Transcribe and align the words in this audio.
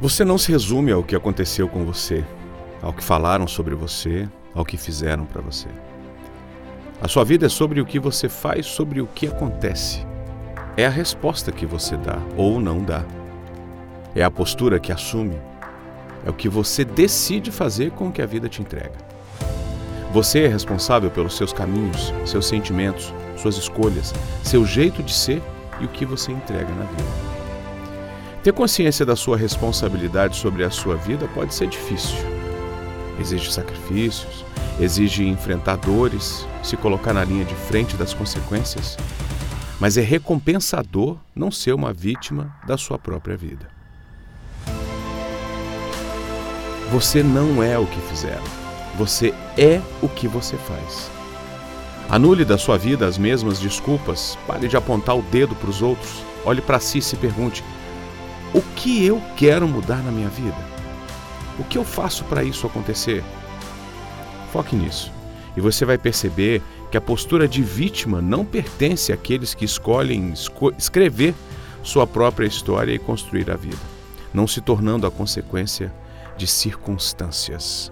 Você 0.00 0.24
não 0.24 0.38
se 0.38 0.52
resume 0.52 0.92
ao 0.92 1.02
que 1.02 1.16
aconteceu 1.16 1.68
com 1.68 1.84
você, 1.84 2.24
ao 2.80 2.92
que 2.92 3.02
falaram 3.02 3.48
sobre 3.48 3.74
você, 3.74 4.28
ao 4.54 4.64
que 4.64 4.76
fizeram 4.76 5.24
para 5.24 5.42
você. 5.42 5.66
A 7.02 7.08
sua 7.08 7.24
vida 7.24 7.46
é 7.46 7.48
sobre 7.48 7.80
o 7.80 7.84
que 7.84 7.98
você 7.98 8.28
faz, 8.28 8.64
sobre 8.66 9.00
o 9.00 9.08
que 9.08 9.26
acontece. 9.26 10.06
É 10.76 10.86
a 10.86 10.90
resposta 10.90 11.50
que 11.50 11.66
você 11.66 11.96
dá 11.96 12.16
ou 12.36 12.60
não 12.60 12.80
dá. 12.80 13.04
É 14.14 14.22
a 14.22 14.30
postura 14.30 14.78
que 14.78 14.92
assume. 14.92 15.36
É 16.24 16.30
o 16.30 16.34
que 16.34 16.48
você 16.48 16.84
decide 16.84 17.50
fazer 17.50 17.90
com 17.90 18.06
o 18.06 18.12
que 18.12 18.22
a 18.22 18.26
vida 18.26 18.48
te 18.48 18.62
entrega. 18.62 18.94
Você 20.12 20.44
é 20.44 20.48
responsável 20.48 21.10
pelos 21.10 21.36
seus 21.36 21.52
caminhos, 21.52 22.14
seus 22.24 22.46
sentimentos, 22.46 23.12
suas 23.36 23.56
escolhas, 23.56 24.14
seu 24.44 24.64
jeito 24.64 25.02
de 25.02 25.12
ser 25.12 25.42
e 25.80 25.84
o 25.84 25.88
que 25.88 26.04
você 26.04 26.30
entrega 26.30 26.72
na 26.72 26.84
vida. 26.84 27.37
Ter 28.42 28.52
consciência 28.52 29.04
da 29.04 29.16
sua 29.16 29.36
responsabilidade 29.36 30.36
sobre 30.36 30.62
a 30.62 30.70
sua 30.70 30.96
vida 30.96 31.28
pode 31.34 31.54
ser 31.54 31.66
difícil. 31.66 32.18
Exige 33.20 33.52
sacrifícios, 33.52 34.44
exige 34.78 35.26
enfrentar 35.26 35.76
dores, 35.76 36.46
se 36.62 36.76
colocar 36.76 37.12
na 37.12 37.24
linha 37.24 37.44
de 37.44 37.54
frente 37.54 37.96
das 37.96 38.14
consequências, 38.14 38.96
mas 39.80 39.96
é 39.96 40.02
recompensador 40.02 41.16
não 41.34 41.50
ser 41.50 41.72
uma 41.72 41.92
vítima 41.92 42.54
da 42.64 42.78
sua 42.78 42.96
própria 42.96 43.36
vida. 43.36 43.68
Você 46.92 47.22
não 47.22 47.62
é 47.62 47.76
o 47.76 47.86
que 47.86 48.00
fizeram, 48.02 48.44
você 48.96 49.34
é 49.56 49.80
o 50.00 50.08
que 50.08 50.28
você 50.28 50.56
faz. 50.56 51.10
Anule 52.08 52.44
da 52.44 52.56
sua 52.56 52.78
vida 52.78 53.04
as 53.04 53.18
mesmas 53.18 53.58
desculpas, 53.58 54.38
pare 54.46 54.68
de 54.68 54.76
apontar 54.76 55.18
o 55.18 55.22
dedo 55.22 55.54
para 55.56 55.68
os 55.68 55.82
outros, 55.82 56.22
olhe 56.44 56.62
para 56.62 56.80
si 56.80 56.98
e 56.98 57.02
se 57.02 57.16
pergunte: 57.16 57.62
o 58.54 58.62
que 58.76 59.04
eu 59.04 59.22
quero 59.36 59.68
mudar 59.68 60.02
na 60.02 60.10
minha 60.10 60.28
vida? 60.28 60.56
O 61.58 61.64
que 61.64 61.76
eu 61.76 61.84
faço 61.84 62.24
para 62.24 62.44
isso 62.44 62.66
acontecer? 62.66 63.22
Foque 64.52 64.74
nisso 64.76 65.12
e 65.58 65.60
você 65.60 65.84
vai 65.84 65.98
perceber 65.98 66.62
que 66.88 66.96
a 66.96 67.00
postura 67.00 67.48
de 67.48 67.62
vítima 67.64 68.22
não 68.22 68.44
pertence 68.44 69.12
àqueles 69.12 69.54
que 69.54 69.64
escolhem 69.64 70.32
esco 70.32 70.72
escrever 70.78 71.34
sua 71.82 72.06
própria 72.06 72.46
história 72.46 72.92
e 72.92 72.98
construir 72.98 73.50
a 73.50 73.56
vida, 73.56 73.76
não 74.32 74.46
se 74.46 74.60
tornando 74.60 75.04
a 75.04 75.10
consequência 75.10 75.92
de 76.36 76.46
circunstâncias. 76.46 77.90